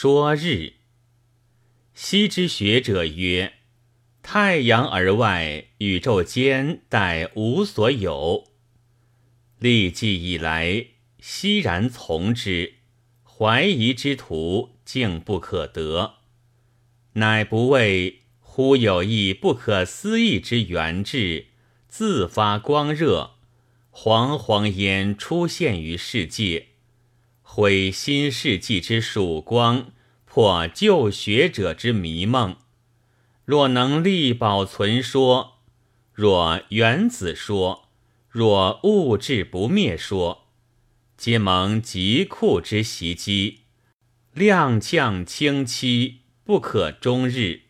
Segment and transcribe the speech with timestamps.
[0.00, 0.74] 说日。
[1.92, 3.54] 昔之学者曰：
[4.22, 8.44] 太阳而外，宇宙间殆无所有。
[9.58, 10.86] 历纪以来，
[11.18, 12.74] 熙然从之，
[13.24, 16.18] 怀疑之徒竟不可得。
[17.14, 21.46] 乃不谓忽有一不可思议之源质，
[21.88, 23.32] 自发光热，
[23.90, 26.67] 惶惶焉出现于世界，
[27.60, 29.90] 毁新世纪之曙光，
[30.24, 32.54] 破旧学者之迷梦。
[33.44, 35.54] 若能力保存说，
[36.12, 37.88] 若原子说，
[38.28, 40.46] 若物质不灭说，
[41.16, 43.62] 皆蒙极酷之袭击，
[44.36, 46.18] 踉跄清凄。
[46.44, 47.62] 不可终日，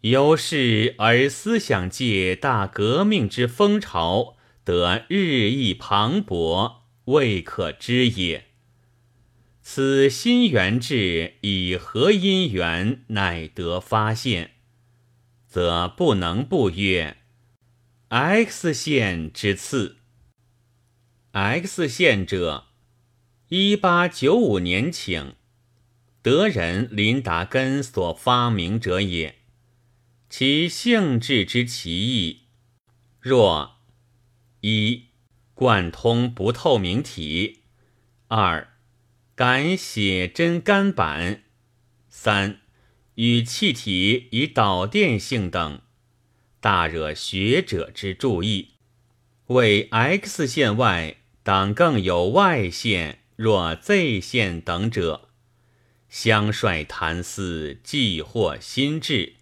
[0.00, 4.34] 由是而思想界大革命之风潮
[4.64, 8.47] 得日益磅礴，未可知也。
[9.70, 14.52] 此新元制以何因缘乃得发现，
[15.46, 17.18] 则不能不曰
[18.08, 19.98] X 线之次。
[21.32, 22.68] X 线者，
[23.48, 25.34] 一八九五年请。
[26.22, 29.34] 德人林达根所发明者也，
[30.30, 32.44] 其性质之奇异，
[33.20, 33.76] 若
[34.62, 35.08] 一
[35.52, 37.58] 贯通不透明体，
[38.28, 38.67] 二
[39.38, 41.44] 敢写真干板，
[42.08, 42.58] 三
[43.14, 45.80] 与气体以导电性等，
[46.58, 48.70] 大惹学者之注意。
[49.46, 55.28] 为 X 线外，当更有 Y 线，若 Z 线等者。
[56.08, 59.34] 相率谈思，既获心智，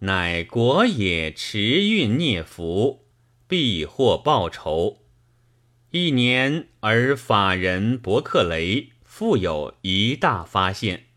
[0.00, 3.06] 乃国也持运孽福，
[3.48, 4.98] 必获报仇。
[5.90, 11.08] 一年而法人伯克雷复有一大发现，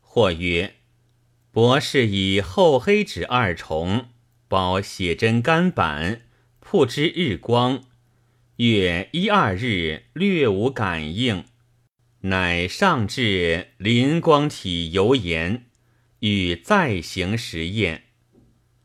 [0.00, 0.74] 或曰：
[1.52, 4.08] 博士以厚黑纸二重
[4.48, 6.22] 包写真干板，
[6.58, 7.84] 曝之日光，
[8.56, 11.44] 月一二日略无感应。
[12.22, 15.66] 乃上至磷光体油盐，
[16.18, 18.06] 欲再行实验，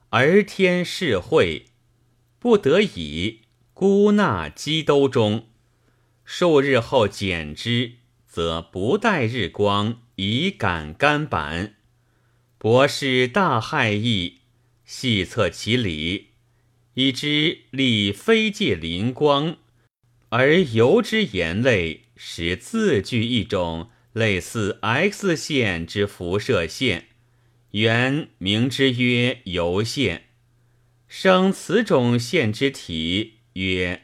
[0.10, 1.66] 而天是会，
[2.38, 3.42] 不得已
[3.74, 5.48] 孤纳机兜中。
[6.24, 7.94] 数日后减之，
[8.38, 11.74] 则不待日光，以感干板。
[12.60, 14.42] 博士大骇异，
[14.86, 16.28] 细测其理，
[16.94, 19.58] 已知力非借灵光，
[20.30, 22.04] 而油之言类。
[22.16, 27.08] 使自具一种类似 X 线之辐射线，
[27.72, 30.28] 原名之曰油线，
[31.08, 34.04] 生此种线之体曰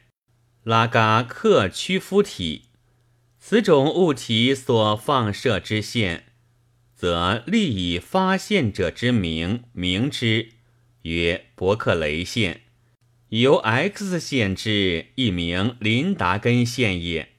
[0.64, 2.70] 拉嘎克屈夫体。
[3.46, 6.28] 此种物体所放射之线，
[6.96, 10.52] 则立以发现者之名，名之
[11.02, 12.62] 曰伯克雷线，
[13.28, 17.34] 由 X 线之一名林达根线也。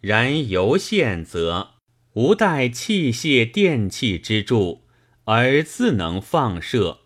[0.00, 1.74] 然由线则
[2.14, 4.84] 无待器械电器之助，
[5.24, 7.00] 而自能放射，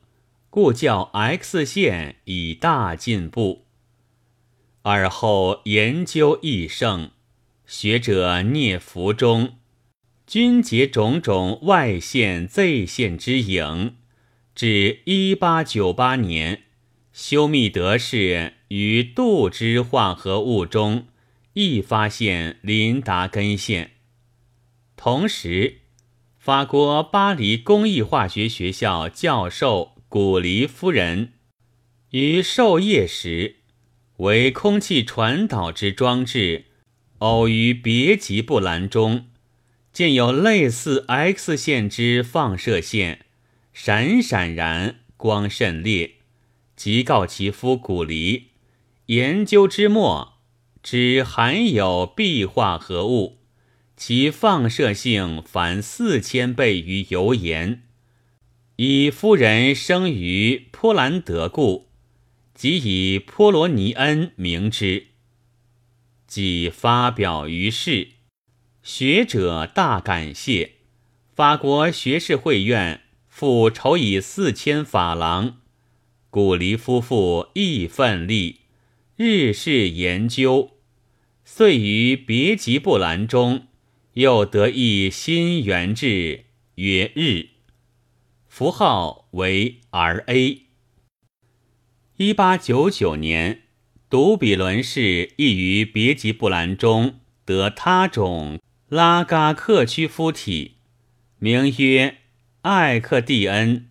[0.48, 3.66] 故叫 X 线以大进步。
[4.82, 7.10] 而后研究益盛，
[7.74, 9.54] 学者聂福中，
[10.26, 13.96] 均结种种外线 Z 线之影。
[14.54, 16.64] 至一八九八年，
[17.14, 21.06] 修密德氏于度之化合物中。
[21.54, 23.92] 亦发现林达根线。
[24.94, 25.78] 同时，
[26.38, 31.32] 法国巴黎工艺化学学校教授古黎夫人
[32.10, 33.56] 于授业时，
[34.18, 36.66] 为空气传导之装置，
[37.22, 39.26] 偶于别极布兰中
[39.92, 43.26] 见有类似 X 线之放射线，
[43.72, 46.14] 闪闪然，光甚烈，
[46.74, 48.48] 即告其夫古黎。
[49.06, 50.30] 研究之末。
[50.82, 53.38] 只含有壁化合物，
[53.96, 57.82] 其放射性凡四千倍于油盐。
[58.74, 61.86] 以夫人生于波兰德故，
[62.52, 65.11] 即以波罗尼恩名之。
[66.32, 68.12] 即发表于世，
[68.82, 70.76] 学者大感谢。
[71.34, 75.58] 法国学士会院复筹以四千法郎，
[76.30, 78.60] 古黎夫妇亦奋力。
[79.14, 80.78] 日事研究，
[81.44, 83.66] 遂于别吉布兰中
[84.14, 86.46] 又得一新元制，
[86.76, 87.50] 曰日，
[88.48, 90.62] 符号为 R.A。
[92.16, 93.61] 一八九九年，
[94.12, 98.60] 独比伦氏亦于别吉布兰中得他种
[98.90, 100.72] 拉嘎克屈夫体，
[101.38, 102.18] 名曰
[102.60, 103.88] 艾克蒂恩，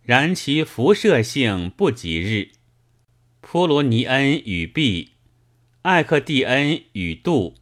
[0.00, 2.52] 然其辐射性不及日。
[3.42, 5.10] 普罗尼恩与毕，
[5.82, 7.56] 艾克蒂恩与度，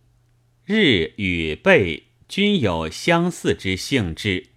[0.65, 4.51] 日与贝均有相似之性质，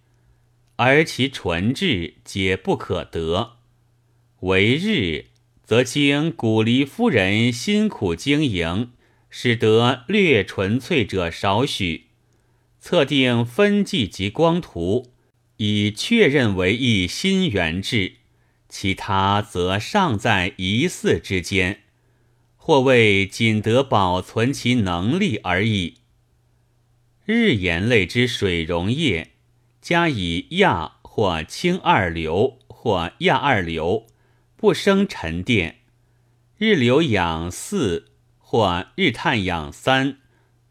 [0.76, 3.54] 而其纯质皆不可得。
[4.42, 5.31] 为日，
[5.64, 8.92] 则经古离夫人辛苦经营，
[9.30, 12.08] 使得略纯粹者少许。
[12.80, 15.14] 测定分际及光图，
[15.58, 18.14] 以确认为一新源质，
[18.68, 21.82] 其他则尚在疑似之间，
[22.56, 25.98] 或为仅得保存其能力而已。
[27.24, 29.34] 日盐类之水溶液，
[29.80, 34.08] 加以亚或氢二硫或亚二硫，
[34.62, 35.78] 不生沉淀；
[36.56, 40.20] 日硫氧四或日碳氧三，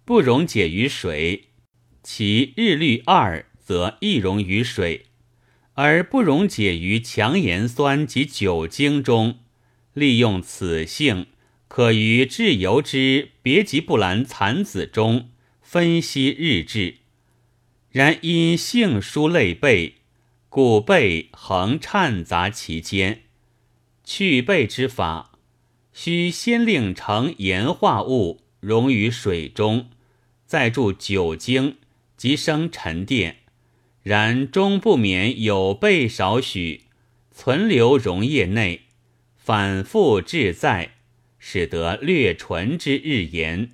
[0.05, 1.49] 不溶解于水。
[2.01, 5.07] 其日氯二则易溶于水，
[5.75, 9.41] 而不溶解于强盐酸及酒精中。
[9.93, 11.27] 利用此性，
[11.67, 16.99] 可于制油之别吉布兰残子中分析日质。
[17.91, 19.95] 然因性疏类背，
[20.49, 23.23] 故背横掺杂其间。
[24.05, 25.39] 去背之法，
[25.93, 29.91] 须先令成盐化物溶于水中，
[30.47, 31.77] 再注酒精。
[32.17, 33.39] 即生沉淀，
[34.03, 36.83] 然终不免有备少许，
[37.31, 38.83] 存留溶液内，
[39.39, 40.97] 反复制在，
[41.39, 43.71] 使得略纯之日盐。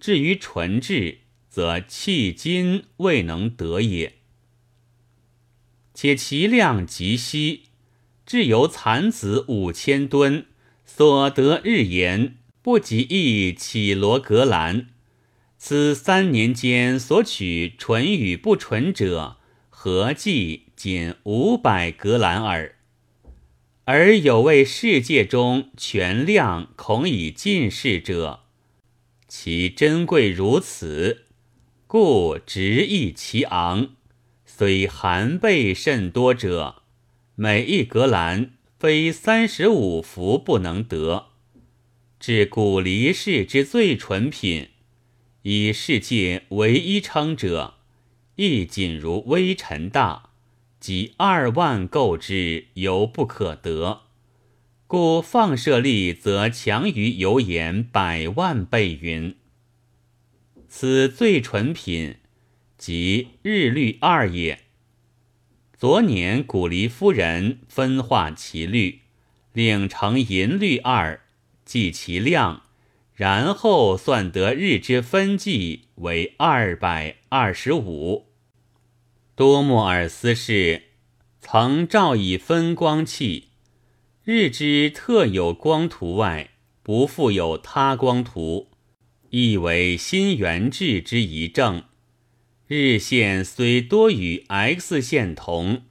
[0.00, 1.18] 至于纯质，
[1.48, 4.14] 则迄今未能得也。
[5.94, 7.66] 且其量极稀，
[8.30, 10.46] 至由蚕子五千吨，
[10.84, 14.86] 所得日盐不及一绮罗格兰。
[15.58, 19.38] 此三年间所取纯与不纯者，
[19.68, 22.76] 合计仅五百格兰耳。
[23.86, 28.42] 而有为世界中全量恐以尽世者，
[29.26, 31.24] 其珍贵如此，
[31.88, 33.96] 故直溢其昂。
[34.46, 36.79] 虽含贝甚多者，
[37.42, 41.28] 每一格兰非三十五福不能得。
[42.18, 44.68] 至古离世之最纯品。
[45.40, 47.76] 以世界唯一称者，
[48.36, 50.32] 亦仅如微尘大，
[50.78, 54.02] 即二万构之，犹不可得。
[54.86, 59.34] 故放射力则强于油盐百万倍云。
[60.68, 62.16] 此最纯品，
[62.76, 64.64] 即日绿二也。
[65.80, 69.00] 昨年古离夫人分化其律，
[69.54, 71.22] 令成银律二，
[71.64, 72.64] 计其量。
[73.14, 78.26] 然后算得日之分计为二百二十五。
[79.34, 80.82] 多莫尔斯是
[81.40, 83.48] 曾照以分光器，
[84.22, 86.50] 日之特有光图外，
[86.82, 88.68] 不复有他光图，
[89.30, 91.84] 亦为新元制之一证。
[92.72, 95.82] 日线虽多与 X 线同，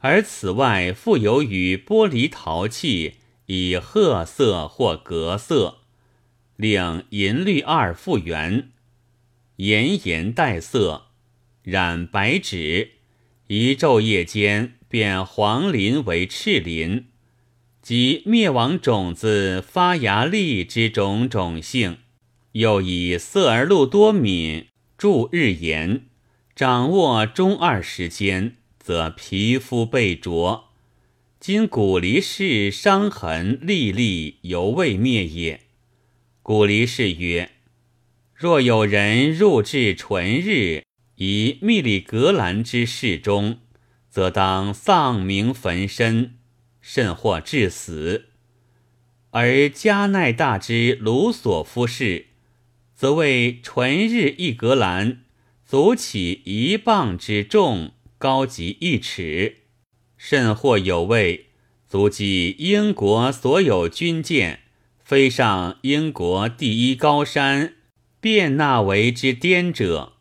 [0.00, 3.14] 而此外复有与玻璃陶器
[3.46, 5.78] 以褐色或革色。
[6.56, 8.68] 令银绿二复原，
[9.56, 11.06] 炎炎带色，
[11.62, 12.90] 染白纸，
[13.46, 17.06] 一昼夜间变黄鳞为赤鳞，
[17.80, 21.96] 即灭亡种子发芽粒之种种性。
[22.52, 24.66] 又以色而露多敏，
[24.98, 26.02] 注日炎，
[26.60, 30.68] 掌握中二时间，则皮肤被灼。
[31.38, 35.62] 今古离氏伤痕历历，犹未灭也。
[36.42, 37.52] 古离氏曰
[38.36, 40.82] ：“若有人入至纯日
[41.14, 43.60] 以密里格兰之室中，
[44.10, 46.34] 则当丧名焚身，
[46.82, 48.26] 甚或致死。
[49.30, 52.26] 而加奈大之卢索夫氏，
[52.94, 55.22] 则为纯日一格兰，
[55.70, 59.58] 足起一磅之重，高及一尺，
[60.16, 61.46] 甚或有位，
[61.86, 64.62] 足及英国所有军舰。”
[64.98, 67.74] 飞上英国第一高山
[68.20, 70.14] 便纳维之巅者，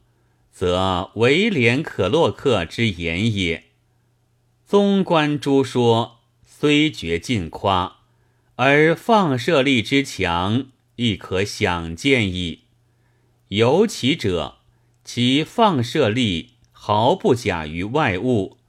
[0.51, 3.63] 则威廉可洛克之言也。
[4.67, 8.01] 纵观诸说，虽觉尽夸，
[8.57, 12.65] 而放射力之强，亦可想见矣。
[13.47, 14.58] 尤其者，
[15.11, 18.59] 其放射力毫不假于外物，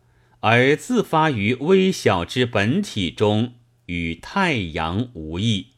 [0.41, 5.75] 而自发于微小之本体中，与太阳无异。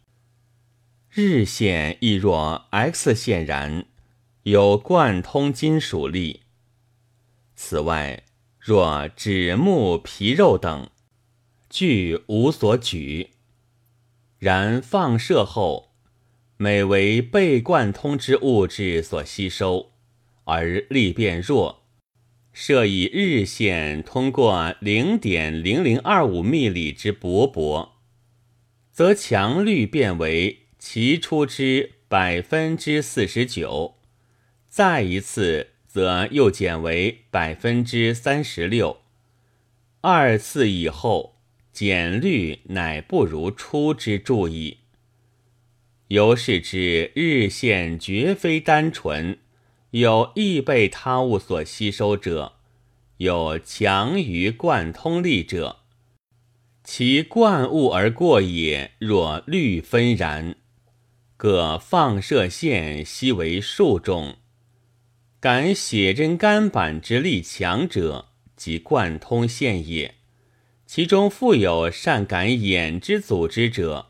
[1.10, 3.86] 日线亦若 X 线然，
[4.44, 6.42] 有贯通金属力。
[7.56, 8.22] 此外，
[8.60, 10.88] 若指目、皮肉等，
[11.68, 13.30] 俱无所举。
[14.38, 15.90] 然放射后，
[16.56, 19.91] 每为被贯通之物质所吸收，
[20.44, 21.84] 而力变弱。
[22.52, 27.92] 设以日线通过零点零零二五密里之薄薄，
[28.90, 33.94] 则强率变为其出之百分之四十九，
[34.68, 38.98] 再一次则又减为百分之三十六，
[40.02, 41.36] 二次以后
[41.72, 44.80] 减率乃不如初之注意。
[46.08, 49.38] 由是之日线绝非单纯。
[49.92, 52.54] 有易被他物所吸收者，
[53.18, 55.80] 有强于贯通力者，
[56.82, 58.92] 其贯物而过也。
[58.98, 60.56] 若律分然，
[61.36, 64.36] 各放射线悉为数种。
[65.38, 70.14] 感写真干板之力强者，即贯通线也。
[70.86, 74.06] 其中复有善感眼之组织者，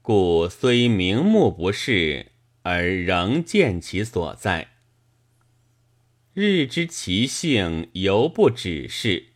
[0.00, 4.68] 故虽明目不视，而仍见其所在。
[6.38, 9.28] 日之其性，犹不止是。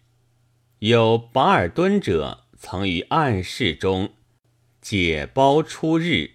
[0.80, 4.11] 有保尔敦者，曾于暗室中
[4.83, 6.33] 解包出日，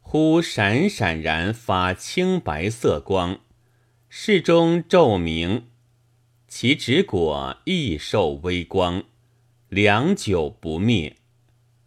[0.00, 3.40] 忽闪闪然发青白色光，
[4.08, 5.66] 室中昼明，
[6.46, 9.02] 其指果亦受微光，
[9.68, 11.16] 良久不灭。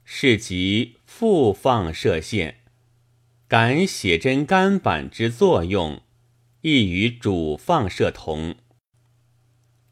[0.04, 2.58] 是即复放射线，
[3.48, 6.02] 感写真干板之作用。
[6.62, 8.56] 亦与主放射同。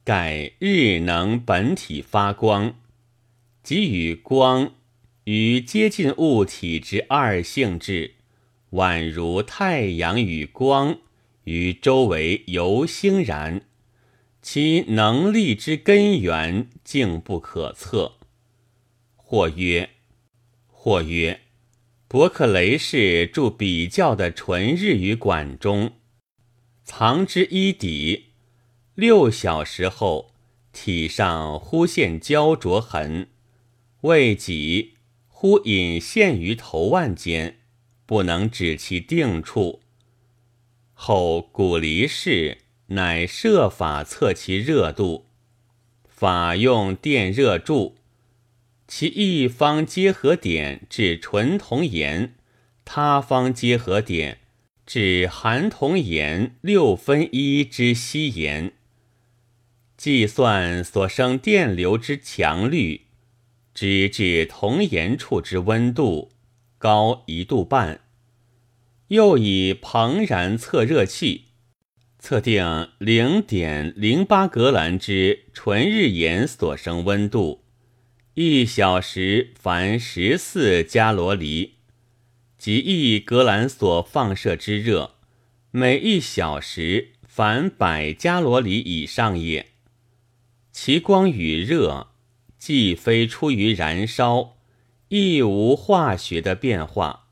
[0.04, 2.76] 盖日能本体发光，
[3.64, 4.74] 即与光
[5.26, 8.16] 与接近物体之二性质，
[8.72, 11.00] 宛如太阳与光
[11.44, 13.62] 于周围游星然，
[14.42, 18.14] 其能力之根源竟不可测。
[19.16, 19.90] 或曰，
[20.68, 21.42] 或曰，
[22.08, 25.92] 伯克雷氏著比较的纯日语馆中。
[26.90, 28.28] 藏之衣底，
[28.96, 30.32] 六小时后，
[30.72, 33.28] 体上忽现焦灼痕，
[34.02, 34.94] 未几，
[35.28, 37.58] 忽隐现于头腕间，
[38.06, 39.82] 不能指其定处。
[40.94, 45.26] 后古离氏乃设法测其热度，
[46.08, 47.98] 法用电热柱，
[48.88, 52.36] 其一方结合点至纯铜盐，
[52.86, 54.40] 他方结合点。
[54.88, 58.72] 指含铜盐六分一之稀盐，
[59.98, 63.02] 计算所生电流之强率，
[63.74, 66.32] 直至铜盐处之温度
[66.78, 68.00] 高一度半。
[69.10, 71.48] 又以庞然测热器，
[72.18, 77.66] 测定零点零八格兰之纯日盐所生温度，
[78.36, 81.77] 一小时凡十四加罗里。
[82.58, 85.12] 即一格兰所放射之热，
[85.72, 89.68] 每一小时凡百加罗里以上也。
[90.72, 92.08] 其光与热，
[92.58, 94.58] 既非出于燃烧，
[95.10, 97.28] 亦无化学的变化。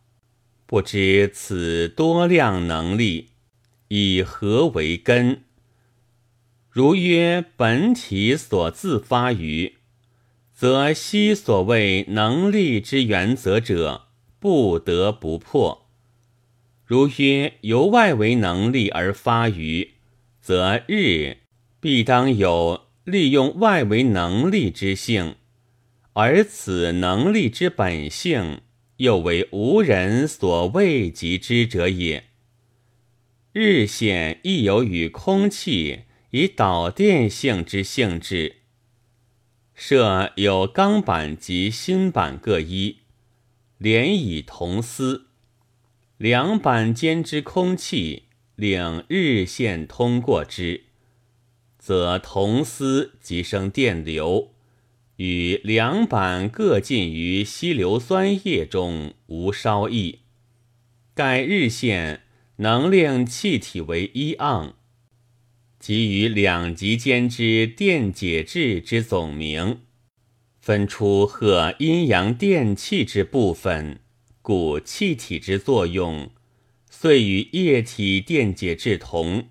[0.67, 3.29] 不知此多量能力
[3.89, 5.44] 以何为根？
[6.70, 9.75] 如曰本体所自发于，
[10.53, 14.04] 则悉所谓能力之原则者。
[14.46, 15.88] 不得不破。
[16.86, 19.94] 如曰由外为能力而发于，
[20.40, 21.38] 则日
[21.80, 25.38] 必当有利用外为能力之性，
[26.14, 28.62] 而此能力之本性
[28.98, 32.25] 又为无人所未及之者也。
[33.52, 38.58] 日线亦有与空气以导电性之性质，
[39.74, 43.04] 设有钢板及新板各一。
[43.77, 45.27] 连以铜丝，
[46.17, 48.24] 两板间之空气
[48.55, 50.86] 令日线通过之，
[51.77, 54.53] 则铜丝即生电流，
[55.17, 60.20] 与两板各浸于稀硫酸液中无稍异。
[61.13, 62.24] 盖日线
[62.58, 64.74] 能令气体为一盎，
[65.79, 69.82] 即与两极间之电解质之总名。
[70.65, 74.00] 分出和阴阳电气之部分，
[74.41, 76.31] 故气体之作用，
[76.89, 79.50] 遂与液体电解质同。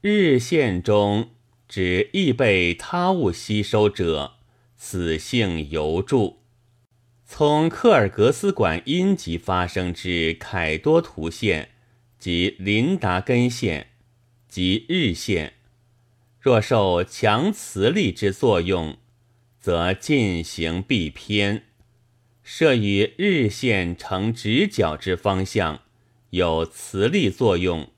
[0.00, 1.30] 日线中
[1.68, 4.32] 指易被他物吸收者，
[4.76, 6.38] 此性尤著。
[7.24, 11.68] 从克尔格斯管阴极发生之凯多图线
[12.18, 13.90] 及林达根线
[14.48, 15.52] 及日线，
[16.40, 18.96] 若受强磁力之作用，
[19.60, 21.64] 则进行必偏。
[22.42, 25.82] 设于日线呈直角之方向，
[26.30, 27.90] 有磁力作用，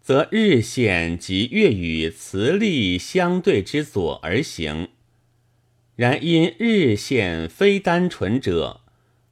[0.00, 4.88] 则日线即越与磁力相对之左而行。
[5.94, 8.82] 然因日线非单纯者，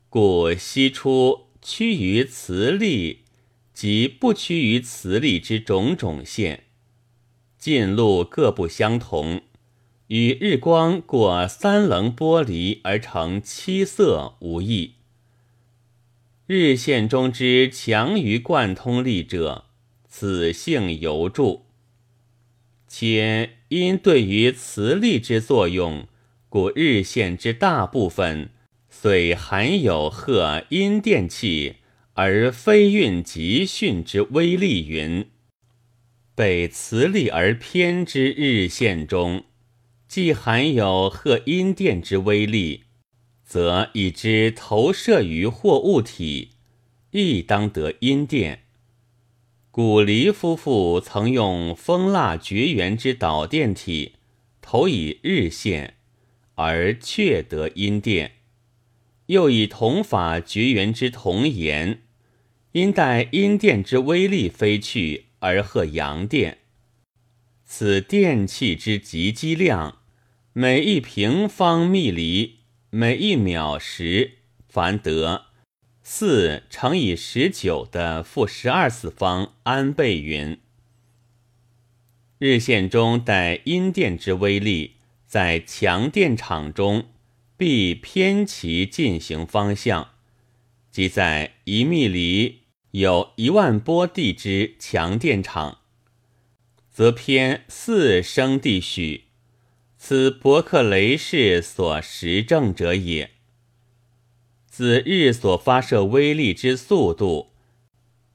[0.08, 3.24] 故析出趋于磁力
[3.74, 6.64] 及不趋于磁力之种种线，
[7.58, 9.42] 进路各不相同。
[10.08, 14.94] 与日光过三棱玻璃而成七色无异。
[16.46, 19.64] 日线中之强于贯通力者，
[20.06, 21.62] 此性犹著。
[22.87, 26.06] 且因对于磁力之作用，
[26.50, 28.50] 故日线之大部分
[28.90, 31.76] 虽含有贺阴电气，
[32.12, 35.26] 而非运极迅之微力云，
[36.34, 39.44] 被磁力而偏之日线中。
[40.14, 42.85] 既含有贺阴电之威力，
[43.44, 46.50] 则已知投射于或物体，
[47.11, 48.62] 亦当得阴电。
[49.73, 54.12] 古离夫妇曾用蜂蜡绝缘之导电体
[54.61, 55.94] 投以日线，
[56.54, 58.30] 而却得阴电；
[59.26, 62.02] 又以铜法绝缘之铜盐，
[62.71, 66.59] 因待阴电之威力飞去，而贺阳电。
[67.64, 70.02] 此电气之极机量。
[70.56, 75.46] 每一平方密厘，每一秒时，凡得
[76.04, 80.61] 四乘以十九的负十二次方安倍云。
[82.38, 87.06] 日线中带阴电之威力，在强电场中
[87.56, 90.11] 必偏其进行方向，
[90.88, 92.61] 即在一密厘
[92.92, 95.78] 有一万波地之强电场，
[96.92, 99.23] 则偏四升地许。
[100.06, 103.31] 此伯克雷氏所实证者也。
[104.66, 107.52] 子日所发射微粒之速度，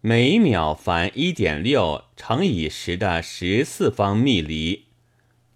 [0.02, 4.86] 每秒凡一点六乘以十的十次方密厘，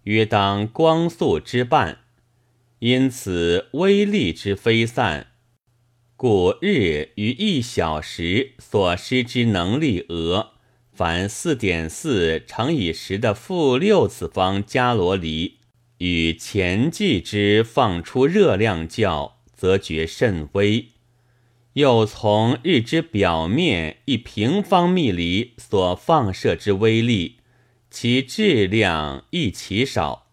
[0.04, 2.02] 约当光速之半。
[2.78, 5.32] 因此微粒之飞散，
[6.14, 10.52] 故日于一小时所失之能力额，
[10.92, 15.58] 凡四点四乘以十的负六次方伽罗厘。
[15.98, 20.88] 与前计之放出热量较，则觉甚微。
[21.74, 27.38] 又从日之表面一平方米里所放射之微粒，
[27.90, 30.28] 其质量亦其少。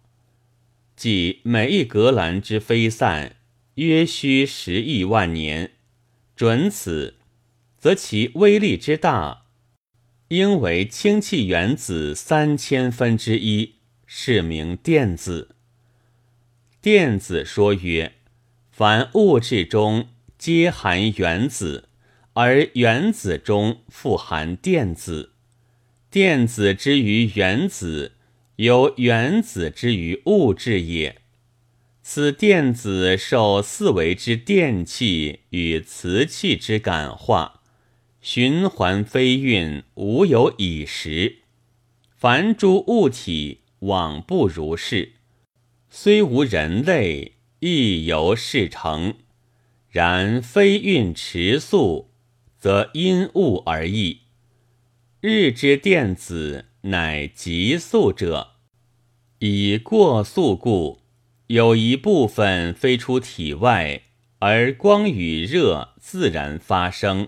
[0.95, 3.37] 即每一格兰之飞散，
[3.75, 5.71] 约需十亿万年。
[6.35, 7.15] 准此，
[7.77, 9.45] 则其威力之大，
[10.27, 13.77] 应为氢气原子三千分之一，
[14.13, 15.55] 是名电子。
[16.81, 18.11] 电子说曰：
[18.69, 21.87] 凡物质中皆含原子，
[22.33, 25.31] 而原子中富含电子。
[26.09, 28.17] 电子之于原子，
[28.57, 31.21] 由原子之于物质也。
[32.03, 37.61] 此电子受四维之电气与磁气之感化，
[38.19, 41.37] 循环飞运，无有已时。
[42.17, 45.13] 凡诸物体往不如是。
[45.89, 49.15] 虽无人类，亦由是成。
[49.89, 52.09] 然非运迟速，
[52.57, 54.21] 则因物而异。
[55.19, 58.53] 日之电子乃极速者，
[59.39, 61.01] 以过速故，
[61.47, 64.03] 有一部分飞出体外，
[64.39, 67.27] 而光与热自然发生，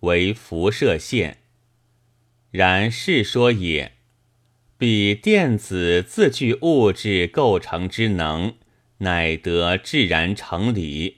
[0.00, 1.42] 为辐射线。
[2.50, 3.97] 然是说也。
[4.78, 8.54] 彼电子自具物质构成之能，
[8.98, 11.16] 乃得自然成理；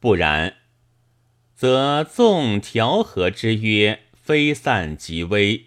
[0.00, 0.56] 不然，
[1.54, 5.66] 则纵调和之曰非散即微，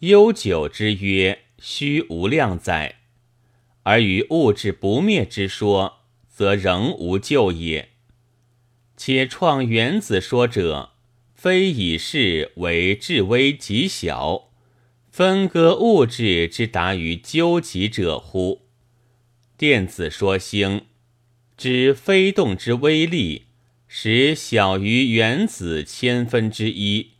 [0.00, 2.96] 悠久之曰虚无量载，
[3.84, 7.90] 而于物质不灭之说，则仍无救也。
[8.96, 10.90] 且创原子说者，
[11.32, 14.48] 非以是为至微极小。
[15.16, 18.66] 分割物质之达于究极者乎？
[19.56, 20.82] 电子说星，
[21.56, 23.46] 之飞动之威力，
[23.88, 27.12] 使小于原子千分之一，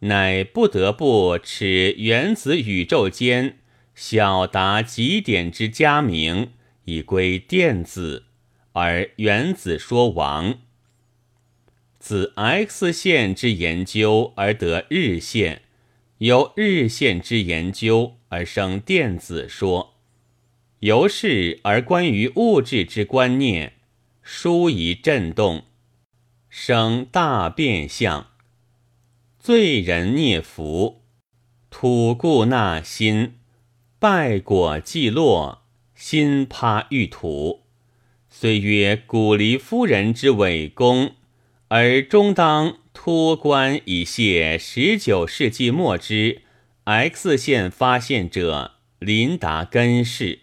[0.00, 3.60] 乃不得不持原子宇宙间
[3.94, 6.50] 小达极点之佳名，
[6.84, 8.24] 以归电子，
[8.72, 10.58] 而原子说亡。
[11.98, 15.62] 自 X 线之研究而得日线。
[16.20, 19.94] 由日线之研究而生电子说，
[20.80, 23.72] 由是而关于物质之观念，
[24.20, 25.64] 殊以震动，
[26.50, 28.32] 生大变相。
[29.38, 31.04] 罪人孽福，
[31.70, 33.36] 土故纳心，
[33.98, 35.62] 败果既落，
[35.94, 37.62] 心趴欲土。
[38.28, 41.14] 虽曰古离夫人之伟功，
[41.68, 46.42] 而终当托官以谢十九世纪末之
[46.84, 50.40] X 线发现者林达根氏。